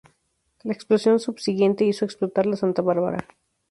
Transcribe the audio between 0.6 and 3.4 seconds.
La explosión subsiguiente hizo explotar la santabárbara.